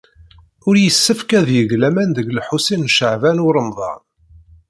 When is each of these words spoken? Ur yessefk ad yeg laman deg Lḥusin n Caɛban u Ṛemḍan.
Ur 0.67 0.75
yessefk 0.83 1.29
ad 1.39 1.47
yeg 1.55 1.71
laman 1.81 2.09
deg 2.17 2.27
Lḥusin 2.37 2.85
n 2.87 2.91
Caɛban 2.95 3.43
u 3.45 3.47
Ṛemḍan. 3.55 4.01